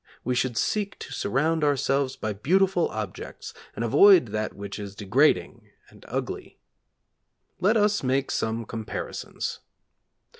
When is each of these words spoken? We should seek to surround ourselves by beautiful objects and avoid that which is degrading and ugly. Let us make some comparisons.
We 0.23 0.33
should 0.33 0.57
seek 0.57 0.97
to 0.97 1.13
surround 1.13 1.63
ourselves 1.63 2.15
by 2.15 2.33
beautiful 2.33 2.89
objects 2.89 3.53
and 3.75 3.85
avoid 3.85 4.29
that 4.29 4.55
which 4.55 4.79
is 4.79 4.95
degrading 4.95 5.69
and 5.89 6.03
ugly. 6.07 6.57
Let 7.59 7.77
us 7.77 8.01
make 8.01 8.31
some 8.31 8.65
comparisons. 8.65 9.59